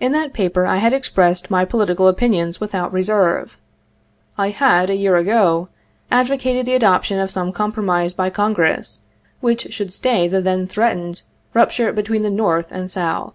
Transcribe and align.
In 0.00 0.10
that 0.10 0.32
paper 0.32 0.66
I 0.66 0.78
had 0.78 0.92
expressed 0.92 1.52
my 1.52 1.64
political 1.64 2.08
opinions 2.08 2.60
without 2.60 2.92
reserve. 2.92 3.56
I 4.36 4.48
had, 4.50 4.90
a 4.90 4.96
year 4.96 5.14
ago, 5.14 5.68
advocated 6.10 6.66
the 6.66 6.74
adoption 6.74 7.20
of 7.20 7.30
some 7.30 7.52
compromise 7.52 8.12
by 8.12 8.28
Congress 8.28 9.02
which 9.40 9.72
should 9.72 9.92
stay 9.92 10.26
the 10.26 10.40
then 10.40 10.66
threatened 10.66 11.22
rupture 11.54 11.92
between 11.92 12.22
the 12.24 12.28
North 12.30 12.72
and 12.72 12.90
South. 12.90 13.34